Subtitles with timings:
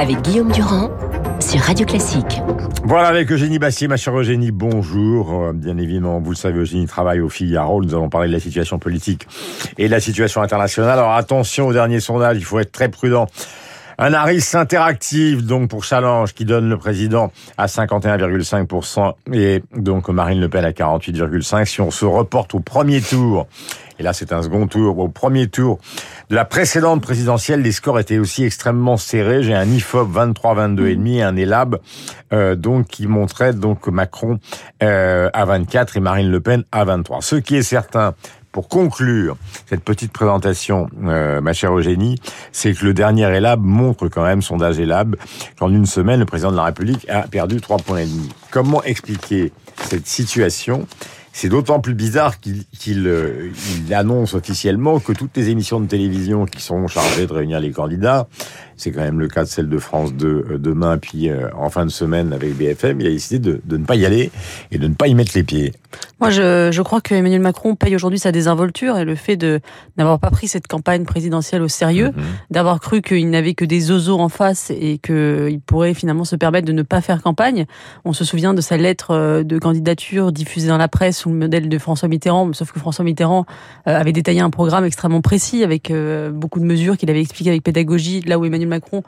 [0.00, 0.88] avec Guillaume Durand
[1.40, 2.40] sur Radio Classique.
[2.84, 5.44] Voilà avec Eugénie Bassier, ma chère Eugénie, bonjour.
[5.44, 7.82] Euh, Bien évidemment, vous le savez, Eugénie travaille au Figaro.
[7.82, 9.26] Nous allons parler de la situation politique
[9.76, 10.98] et de la situation internationale.
[10.98, 13.26] Alors attention au dernier sondage, il faut être très prudent.
[14.02, 20.40] Un Harris interactive, donc pour Challenge, qui donne le président à 51,5% et donc Marine
[20.40, 21.66] Le Pen à 48,5%.
[21.66, 23.46] Si on se reporte au premier tour,
[23.98, 25.78] et là c'est un second tour, au premier tour
[26.30, 29.42] de la précédente présidentielle, les scores étaient aussi extrêmement serrés.
[29.42, 31.76] J'ai un IFOP 23-22,5 et un ELAB
[32.32, 34.38] euh, donc qui montrait donc Macron
[34.82, 37.20] euh, à 24 et Marine Le Pen à 23.
[37.20, 38.14] Ce qui est certain,
[38.52, 39.36] pour conclure
[39.66, 42.16] cette petite présentation, euh, ma chère Eugénie,
[42.52, 45.16] c'est que le dernier ELAB montre quand même, sondage ELAB,
[45.58, 48.28] qu'en une semaine, le président de la République a perdu trois points et demi.
[48.50, 49.52] Comment expliquer
[49.88, 50.86] cette situation?
[51.32, 53.50] C'est d'autant plus bizarre qu'il euh,
[53.92, 58.26] annonce officiellement que toutes les émissions de télévision qui sont chargées de réunir les candidats,
[58.80, 61.70] c'est quand même le cas de celle de France 2 euh, demain, puis euh, en
[61.70, 64.30] fin de semaine avec BFM, il a décidé de, de ne pas y aller
[64.70, 65.72] et de ne pas y mettre les pieds.
[66.20, 69.60] Moi, je, je crois que Emmanuel Macron paye aujourd'hui sa désinvolture et le fait de
[69.96, 72.22] n'avoir pas pris cette campagne présidentielle au sérieux, Mhm.
[72.50, 76.66] d'avoir cru qu'il n'avait que des ozos en face et qu'il pourrait finalement se permettre
[76.66, 77.66] de ne pas faire campagne.
[78.04, 81.36] On se souvient de sa lettre euh, de candidature diffusée dans la presse sous le
[81.36, 83.44] modèle de François Mitterrand, sauf que François Mitterrand
[83.88, 87.50] euh, avait détaillé un programme extrêmement précis avec euh, beaucoup de mesures qu'il avait expliquées
[87.50, 89.02] avec pédagogie, là où Emmanuel Macron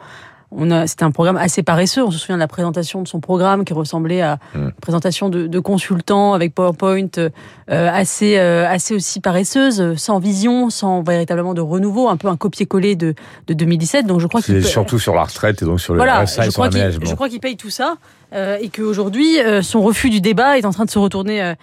[0.55, 2.05] on a, c'était un programme assez paresseux.
[2.05, 4.59] On se souvient de la présentation de son programme qui ressemblait à Mm.
[4.65, 7.31] une présentation de, de consultants avec PowerPoint euh,
[7.71, 12.97] assez, euh, assez aussi paresseuse, sans vision, sans véritablement de renouveau, un peu un copier-coller
[12.97, 13.15] de,
[13.47, 14.05] de 2017.
[14.07, 16.43] Donc je crois qu'il peut- surtout sur la retraite et donc sur le voilà, RSA
[16.43, 17.07] et je sur crois, qu'il, l'aménagement.
[17.09, 17.95] je crois qu'il paye tout ça
[18.35, 21.55] euh, et qu'aujourd'hui, son refus du débat est en train de se retourner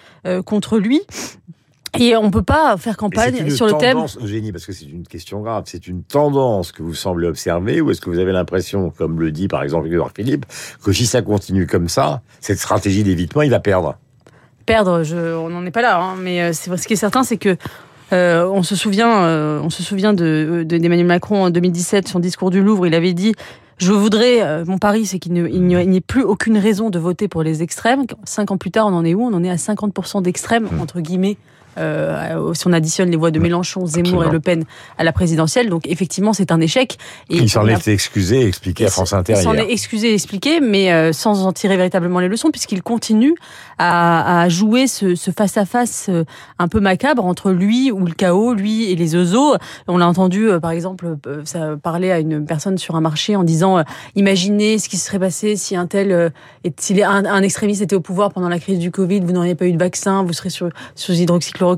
[0.47, 1.01] contre lui.
[1.97, 3.93] Et on peut pas faire campagne sur le thème.
[3.95, 7.81] tendance, Eugénie, parce que c'est une question grave, c'est une tendance que vous semblez observer
[7.81, 10.45] ou est-ce que vous avez l'impression, comme le dit par exemple Édouard Philippe,
[10.83, 13.95] que si ça continue comme ça, cette stratégie d'évitement, il va perdre?
[14.65, 15.99] Perdre, je, on n'en est pas là.
[15.99, 17.57] hein, mais euh, c'est, ce qui est certain, c'est que
[18.13, 22.19] euh, on se souvient, euh, on se souvient de, de- d'Emmanuel Macron en 2017, son
[22.19, 23.33] discours du Louvre, il avait dit.
[23.77, 26.99] Je voudrais, euh, mon pari, c'est qu'il ne- il n'y ait plus aucune raison de
[26.99, 28.03] voter pour les extrêmes.
[28.25, 29.23] Cinq ans plus tard, on en est où?
[29.23, 31.37] On en est à 50% d'extrêmes, entre guillemets,
[31.79, 34.29] euh, si on additionne les voix de Mélenchon, Zemmour Absolument.
[34.29, 34.63] et Le Pen
[34.97, 35.69] à la présidentielle.
[35.69, 36.97] Donc effectivement, c'est un échec.
[37.29, 40.09] Et Il s'en a- est excusé et expliqué à France Inter il s'en est excusé
[40.11, 43.33] et expliqué, mais euh, sans en tirer véritablement les leçons, puisqu'il continue
[43.77, 46.23] à, à jouer ce ce face-à-face euh,
[46.59, 49.55] un peu macabre entre lui ou le chaos, lui et les oiseaux.
[49.87, 53.43] On l'a entendu, euh, par exemple, ça parler à une personne sur un marché en
[53.43, 53.83] disant
[54.15, 56.31] Imaginez ce qui se serait passé si un tel,
[56.77, 59.65] si un, un extrémiste était au pouvoir pendant la crise du Covid, vous n'auriez pas
[59.65, 61.68] eu de vaccin, vous serez sur, sur hydroxychloroquine.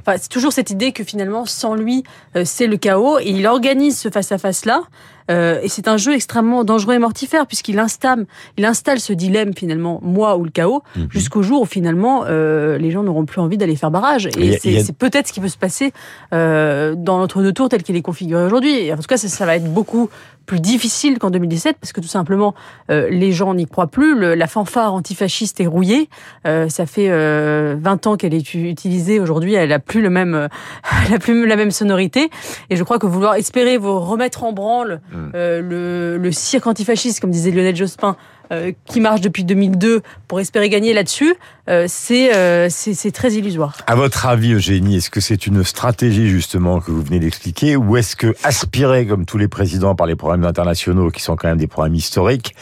[0.00, 2.04] Enfin, c'est toujours cette idée que finalement, sans lui,
[2.36, 3.18] euh, c'est le chaos.
[3.18, 4.82] Et il organise ce face-à-face-là.
[5.30, 9.52] Euh, et c'est un jeu extrêmement dangereux et mortifère puisqu'il installe, il installe ce dilemme
[9.56, 11.06] finalement, moi ou le chaos, Mhm.
[11.10, 14.28] jusqu'au jour où finalement euh, les gens n'auront plus envie d'aller faire barrage.
[14.38, 15.92] Et c'est a- peut-être ce qui peut se passer
[16.32, 18.92] euh, dans l'entre-deux tours tel qu'il est configuré aujourd'hui.
[18.92, 20.08] En tout cas, ça, ça va être beaucoup
[20.44, 22.52] plus difficile qu'en 2017 parce que tout simplement
[22.90, 24.18] euh, les gens n'y croient plus.
[24.18, 26.08] Le- la fanfare antifasciste est rouillée.
[26.48, 29.20] Euh, ça fait euh, 20 ans qu'elle est utilisée.
[29.20, 30.48] Aujourd'hui, elle a plus le même, euh,
[31.08, 32.28] elle a plus la même sonorité.
[32.70, 35.00] Et je crois que vouloir espérer vous remettre en branle.
[35.34, 38.16] Euh, le, le cirque antifasciste, comme disait Lionel Jospin,
[38.52, 41.34] euh, qui marche depuis 2002 pour espérer gagner là-dessus,
[41.70, 43.78] euh, c'est euh, c'est c'est très illusoire.
[43.86, 47.96] À votre avis, Eugénie, est-ce que c'est une stratégie justement que vous venez d'expliquer ou
[47.96, 51.56] est-ce que aspirer comme tous les présidents par les problèmes internationaux qui sont quand même
[51.56, 52.54] des problèmes historiques,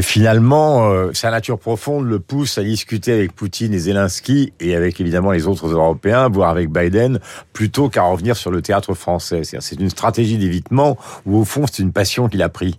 [0.00, 5.32] finalement, sa nature profonde le pousse à discuter avec Poutine et Zelensky et avec évidemment
[5.32, 7.20] les autres Européens, voire avec Biden,
[7.52, 9.42] plutôt qu'à revenir sur le théâtre français?
[9.44, 12.78] C'est une stratégie d'évitement ou au fond c'est une passion qu'il a pris?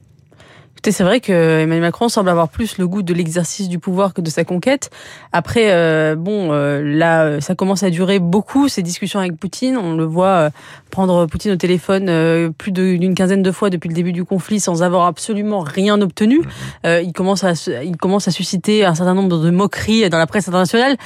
[0.81, 4.15] Écoutez, c'est vrai que Emmanuel Macron semble avoir plus le goût de l'exercice du pouvoir
[4.15, 4.89] que de sa conquête.
[5.31, 9.77] Après, euh, bon, euh, là, ça commence à durer beaucoup ces discussions avec Poutine.
[9.77, 10.49] On le voit euh,
[10.89, 14.81] prendre Poutine au téléphone plus d'une quinzaine de fois depuis le début du conflit sans
[14.81, 16.41] avoir absolument rien obtenu.
[16.87, 20.25] Euh, il commence à, il commence à susciter un certain nombre de moqueries dans la
[20.25, 20.97] presse internationale.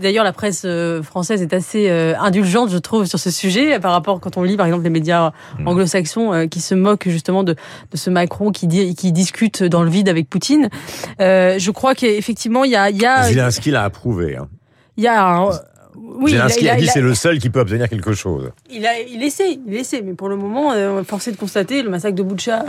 [0.00, 3.92] D'ailleurs, la presse euh, française est assez euh, indulgente, je trouve, sur ce sujet, par
[3.92, 5.32] rapport quand on lit, par exemple, les médias
[5.66, 9.82] anglo-saxons euh, qui se moquent justement de, de ce Macron qui, dit, qui discute dans
[9.82, 10.70] le vide avec Poutine.
[11.20, 14.36] Euh, je crois qu'effectivement, il y a, il y a, Zelensky l'a approuvé.
[14.36, 14.48] Hein.
[14.96, 15.50] il y a un,
[15.96, 18.50] Oui, Zelensky a, dit c'est le seul qui peut obtenir quelque chose.
[18.70, 21.90] Il, a, il essaie, il essaie, mais pour le moment, euh, forcé de constater, le
[21.90, 22.64] massacre de Boucha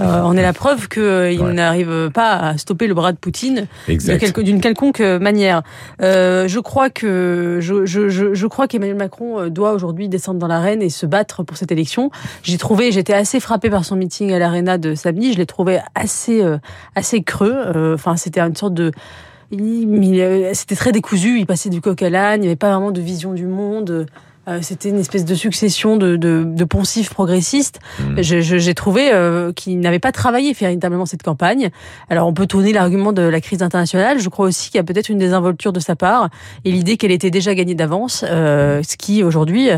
[0.00, 3.66] euh, en est la preuve qu'il euh, n'arrive pas à stopper le bras de Poutine
[3.88, 5.62] d'une quelconque manière.
[6.02, 10.46] Euh, je crois que je, je, je, je crois qu'Emmanuel Macron doit aujourd'hui descendre dans
[10.46, 12.10] l'arène et se battre pour cette élection.
[12.42, 15.32] J'ai trouvé, j'étais assez frappé par son meeting à l'arena de samedi.
[15.32, 16.42] Je l'ai trouvé assez
[16.94, 17.94] assez creux.
[17.94, 18.92] Enfin, c'était une sorte de
[19.50, 23.00] c'était très décousu, il passait du coq à l'âne, il n'y avait pas vraiment de
[23.00, 24.06] vision du monde.
[24.48, 27.80] Euh, c'était une espèce de succession de, de, de poncifs progressistes.
[28.00, 28.22] Mmh.
[28.22, 31.70] J'ai trouvé euh, qu'il n'avait pas travaillé véritablement cette campagne.
[32.08, 34.20] Alors on peut tourner l'argument de la crise internationale.
[34.20, 36.28] Je crois aussi qu'il y a peut-être une désinvolture de sa part
[36.64, 39.70] et l'idée qu'elle était déjà gagnée d'avance, euh, ce qui aujourd'hui,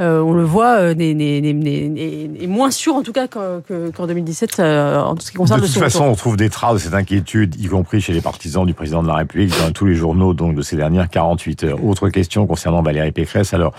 [0.00, 5.30] euh, on le voit, euh, est, moins sûr en tout cas qu'en 2017 en ce
[5.30, 8.12] qui concerne de toute façon, on trouve des traces de cette inquiétude, y compris chez
[8.12, 11.08] les partisans du président de la République, dans tous les journaux donc de ces dernières
[11.08, 11.84] 48 heures.
[11.84, 13.54] Autre question concernant Valérie Pécresse.
[13.54, 13.72] Alors,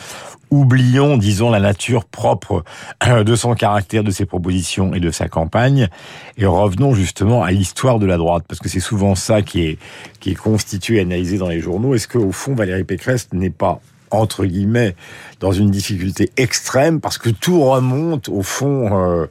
[0.51, 2.63] oublions, disons, la nature propre
[3.07, 5.89] euh, de son caractère, de ses propositions et de sa campagne,
[6.37, 9.77] et revenons justement à l'histoire de la droite, parce que c'est souvent ça qui est,
[10.19, 11.95] qui est constitué, analysé dans les journaux.
[11.95, 13.79] Est-ce qu'au fond, Valérie Pécresse n'est pas
[14.09, 14.95] entre guillemets,
[15.41, 19.25] dans une difficulté extrême, parce que tout remonte, au fond, euh,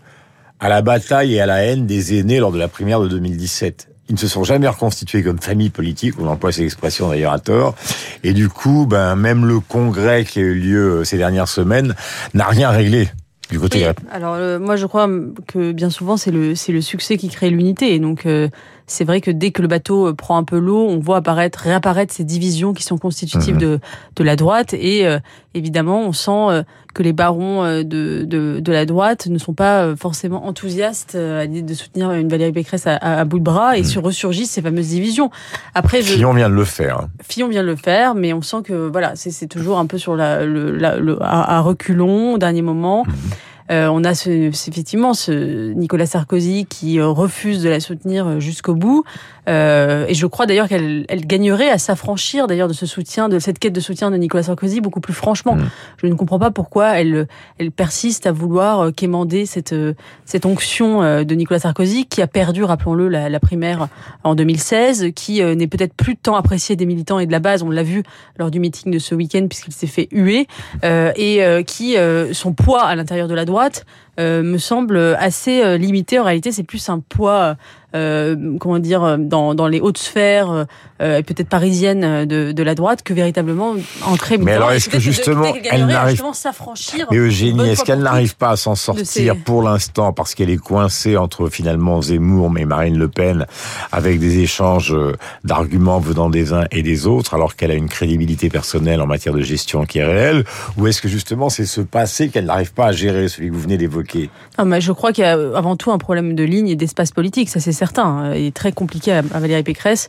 [0.60, 3.88] à la bataille et à la haine des aînés lors de la primaire de 2017
[4.08, 7.38] ils ne se sont jamais reconstitués comme famille politique, on emploie ces expressions d'ailleurs à
[7.38, 7.74] tort,
[8.22, 11.94] et du coup, ben, même le congrès qui a eu lieu euh, ces dernières semaines
[12.34, 13.08] n'a rien réglé.
[13.50, 15.08] Du côté alors euh, moi je crois
[15.46, 18.48] que bien souvent c'est le c'est le succès qui crée l'unité et donc euh,
[18.86, 22.12] c'est vrai que dès que le bateau prend un peu l'eau, on voit apparaître réapparaître
[22.12, 23.60] ces divisions qui sont constitutives mhm.
[23.60, 23.80] de
[24.16, 25.06] de la droite et
[25.54, 26.64] évidemment on sent
[26.96, 31.14] que les barons euh, de, de, de, la droite ne sont pas euh, forcément enthousiastes
[31.14, 33.84] euh, à l'idée de soutenir une Valérie Pécresse à, à, bout de bras et mmh.
[33.84, 35.30] se ressurgissent ces fameuses divisions.
[35.74, 36.14] Après, je...
[36.14, 37.00] Fillon vient de le faire.
[37.00, 37.08] Hein.
[37.22, 40.16] Fillon vient de le faire, mais on sent que voilà, c'est toujours un peu sur
[40.16, 43.04] la, le, la, le à, reculons au dernier moment.
[43.04, 43.12] Mmh.
[43.70, 48.40] Euh, on a ce, effectivement ce Nicolas Sarkozy qui euh, refuse de la soutenir euh,
[48.40, 49.04] jusqu'au bout.
[49.48, 53.58] et je crois d'ailleurs qu'elle elle gagnerait à s'affranchir d'ailleurs de ce soutien, de cette
[53.58, 55.56] quête de soutien de Nicolas Sarkozy beaucoup plus franchement.
[55.56, 55.70] Mm.
[56.02, 57.26] Je ne comprends pas pourquoi elle,
[57.58, 59.74] elle persiste à vouloir quémander cette,
[60.24, 63.88] cette onction de Nicolas Sarkozy qui a perdu, rappelons-le, la, la, primaire
[64.24, 67.62] en 2016, qui n'est peut-être plus tant apprécié des militants et de la base.
[67.62, 68.02] On l'a vu
[68.38, 70.48] lors du meeting de ce week-end puisqu'il s'est fait huer
[70.82, 71.96] et qui
[72.32, 73.84] son poids à l'intérieur de la droite what?
[74.18, 76.18] Euh, me semble assez euh, limité.
[76.18, 77.56] En réalité, c'est plus un poids
[77.96, 80.66] euh, comment dire, euh, dans, dans les hautes sphères,
[81.00, 83.74] euh, peut-être parisiennes de, de la droite, que véritablement
[84.04, 84.38] entrer.
[84.38, 88.56] Mais alors, est-ce que justement, elle n'arrive s'affranchir Mais Eugénie, est-ce qu'elle n'arrive pas à
[88.56, 93.46] s'en sortir pour l'instant parce qu'elle est coincée entre finalement Zemmour mais Marine Le Pen,
[93.92, 94.94] avec des échanges
[95.44, 99.34] d'arguments venant des uns et des autres, alors qu'elle a une crédibilité personnelle en matière
[99.34, 100.44] de gestion qui est réelle,
[100.76, 103.60] ou est-ce que justement c'est ce passé qu'elle n'arrive pas à gérer, celui que vous
[103.60, 104.05] venez d'évoquer?
[104.58, 107.12] Ah, mais Je crois qu'il y a avant tout un problème de ligne et d'espace
[107.12, 108.34] politique, ça c'est certain.
[108.34, 110.08] Il est très compliqué à, Valérie Pécresse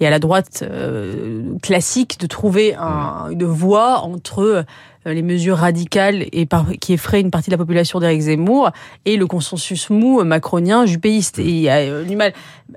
[0.00, 4.64] et à la droite euh, classique de trouver un, une voie entre
[5.12, 8.70] les mesures radicales et par, qui effraient une partie de la population d'Éric Zemmour
[9.04, 11.38] et le consensus mou macronien jupéiste.
[11.38, 12.32] Et il y a euh, du mal.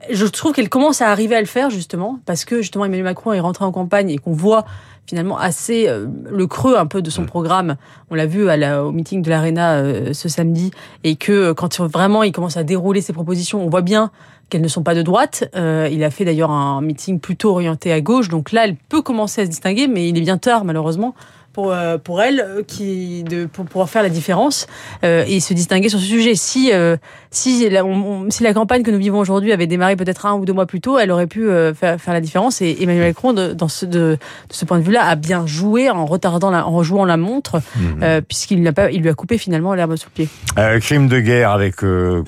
[0.09, 3.33] Je trouve qu'elle commence à arriver à le faire justement parce que justement Emmanuel Macron
[3.33, 4.65] est rentré en campagne et qu'on voit
[5.07, 5.89] finalement assez
[6.29, 7.75] le creux un peu de son programme.
[8.11, 10.71] On l'a vu à la, au meeting de l'Arena ce samedi
[11.03, 14.11] et que quand vraiment il commence à dérouler ses propositions, on voit bien
[14.51, 15.49] qu'elles ne sont pas de droite.
[15.55, 19.01] Euh, il a fait d'ailleurs un meeting plutôt orienté à gauche, donc là, elle peut
[19.01, 21.15] commencer à se distinguer, mais il est bien tard, malheureusement
[21.53, 24.67] pour euh, pour elle euh, qui de pour pouvoir faire la différence
[25.03, 26.35] euh, et se distinguer sur ce sujet.
[26.35, 26.97] Si euh,
[27.29, 27.83] si la,
[28.29, 30.81] si la campagne que nous vivons aujourd'hui avait démarré peut-être un ou deux mois plus
[30.81, 32.61] tôt, elle aurait pu faire, faire la différence.
[32.61, 34.17] Et Emmanuel Macron, de, dans ce de, de,
[34.49, 38.21] ce point de vue-là, a bien joué en retardant la, en jouant la montre, mmh.
[38.27, 40.79] puisqu'il n'a pas il lui a coupé finalement l'herbe sous le pied.
[40.81, 41.77] crime de guerre avec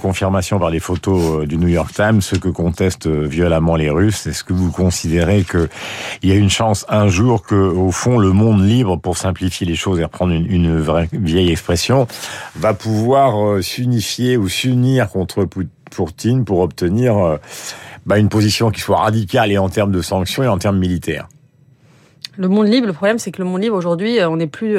[0.01, 4.25] confirmation par les photos du New York Times, ce que contestent violemment les Russes.
[4.25, 5.67] Est-ce que vous considérez que
[6.21, 9.65] il y a une chance un jour que au fond le monde libre pour simplifier
[9.65, 12.07] les choses et reprendre une, une vraie vieille expression,
[12.55, 15.47] va pouvoir euh, s'unifier ou s'unir contre
[15.91, 17.37] Poutine pour obtenir euh,
[18.05, 21.27] bah, une position qui soit radicale et en termes de sanctions et en termes militaires.
[22.35, 24.77] Le monde libre, le problème, c'est que le monde libre aujourd'hui, euh, on n'est plus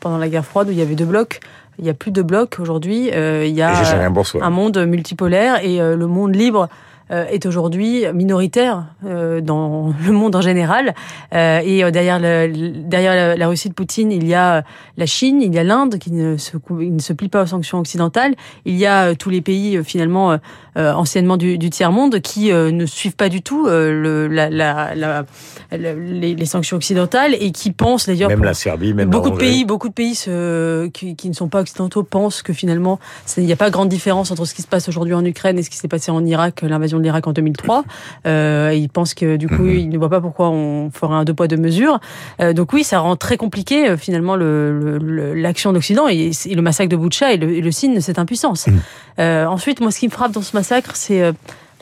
[0.00, 1.40] pendant la guerre froide où il y avait deux blocs.
[1.78, 3.08] Il n'y a plus de blocs aujourd'hui.
[3.08, 4.10] il y a
[4.42, 6.68] un monde multipolaire et le monde libre
[7.10, 10.94] est aujourd'hui minoritaire dans le monde en général.
[11.32, 12.48] et derrière, le,
[12.84, 14.64] derrière la, Russie de Poutine, il y a
[14.96, 17.78] la Chine, il y a l'Inde qui ne se, ne se plie pas aux sanctions
[17.78, 18.34] occidentales.
[18.64, 20.38] Il y a tous les pays finalement
[20.76, 25.24] anciennement du, du tiers monde qui ne suivent pas du tout le, la, la, la
[25.72, 29.64] les, les, sanctions occidentales et qui pensent d'ailleurs même la Serbie, même beaucoup de pays,
[29.64, 32.98] beaucoup de pays se, qui, qui, ne sont pas occidentaux pensent que finalement
[33.36, 35.62] il n'y a pas grande différence entre ce qui se passe aujourd'hui en Ukraine et
[35.62, 37.84] ce qui s'est passé en Irak, l'invasion de l'Irak en 2003.
[38.26, 39.76] Euh, ils pensent que du coup mhm.
[39.76, 42.00] ils ne voient pas pourquoi on ferait un deux poids deux mesures.
[42.40, 46.62] Euh, donc oui, ça rend très compliqué euh, finalement l'action le, d'Occident et, et, le
[46.62, 48.66] massacre de Boucha et le, et le signe de cette impuissance.
[48.66, 48.80] Mhm.
[49.18, 51.32] Euh, ensuite, moi, ce qui me frappe dans ce massacre, c'est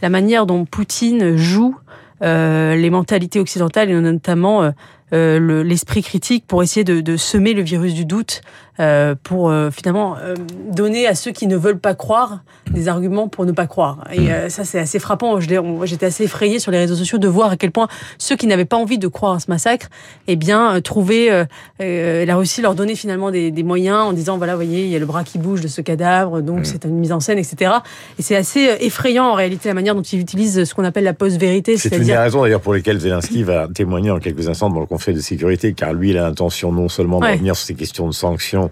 [0.02, 1.76] la manière dont Poutine joue
[2.20, 4.72] les mentalités occidentales et notamment
[5.12, 8.42] euh, euh, l'esprit critique pour essayer de, de, semer le virus du doute
[8.80, 10.36] euh, pour euh, finalement euh,
[10.70, 14.04] donner à ceux qui ne veulent pas croire des arguments pour ne pas croire.
[14.12, 14.50] Et mm.
[14.50, 15.40] ça, c'est assez frappant.
[15.40, 17.88] J'étais assez effrayée sur les réseaux sociaux de voir à quel point
[18.18, 19.88] ceux qui n'avaient pas envie de croire à ce massacre,
[20.28, 21.46] eh bien, trouvaient
[21.80, 24.98] la Russie leur donnait finalement des, des, moyens en disant voilà, voyez, il y a
[25.00, 26.64] le bras qui bouge de ce cadavre, donc mm.
[26.64, 27.72] c'est une mise en scène, etc.
[28.18, 31.14] Et c'est assez effrayant en réalité la manière dont ils utilisent ce qu'on appelle la
[31.14, 31.76] post-vérité.
[31.78, 34.86] C'est une des raisons d'ailleurs pour lesquelles Zelensky va témoigner en quelques instants dans le
[34.98, 38.08] Conseil de sécurité, car lui, il a l'intention non seulement de revenir sur ces questions
[38.08, 38.70] de sanctions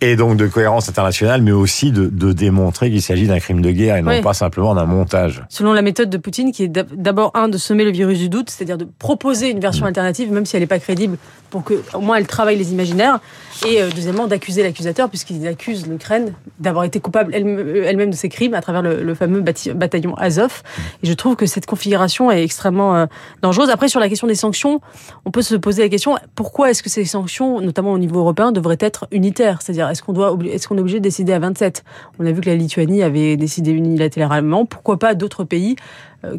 [0.00, 3.70] et donc de cohérence internationale, mais aussi de, de démontrer qu'il s'agit d'un crime de
[3.70, 5.44] guerre et non pas simplement d'un montage.
[5.50, 8.48] Selon la méthode de Poutine, qui est d'abord un de semer le virus du doute,
[8.48, 9.88] c'est-à-dire de proposer une version mm.
[9.88, 11.18] alternative, même si elle n'est pas crédible,
[11.50, 13.20] pour que au moins elle travaille les imaginaires,
[13.66, 18.54] et euh, deuxièmement d'accuser l'accusateur, puisqu'il accuse l'Ukraine d'avoir été coupable elle-même de ces crimes
[18.54, 19.42] à travers le, fameux
[19.74, 20.62] bataillon Azov.
[21.02, 23.06] Et je trouve que cette configuration est extrêmement euh,
[23.42, 23.70] dangereuse.
[23.70, 24.80] Après, sur la question des sanctions,
[25.24, 28.52] on peut se poser la question pourquoi est-ce que ces sanctions, notamment au niveau européen,
[28.52, 29.62] devraient être unitaires?
[29.62, 31.84] C'est-à-dire, est-ce qu'on doit, est-ce qu'on est obligé de décider à 27
[32.18, 34.66] On a vu que la Lituanie avait décidé unilatéralement.
[34.66, 35.76] Pourquoi pas d'autres pays?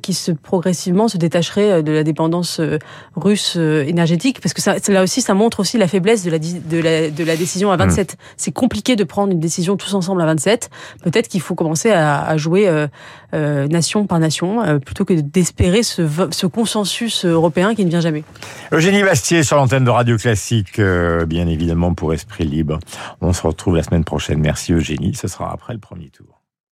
[0.01, 2.77] Qui se progressivement se détacherait euh, de la dépendance euh,
[3.15, 6.77] russe énergétique parce que ça, là aussi ça montre aussi la faiblesse de la de
[6.77, 8.13] la, de la décision à 27.
[8.13, 8.15] Mmh.
[8.37, 10.69] C'est compliqué de prendre une décision tous ensemble à 27.
[11.03, 12.67] Peut-être qu'il faut commencer à, à jouer
[13.33, 18.23] euh, nation par nation plutôt que d'espérer ce, ce consensus européen qui ne vient jamais.
[18.71, 20.79] Eugénie Bastier sur l'antenne de Radio Classique,
[21.27, 22.79] bien évidemment pour Esprit Libre.
[23.21, 24.39] On se retrouve la semaine prochaine.
[24.39, 26.30] Merci Eugénie, ce sera après le premier tour.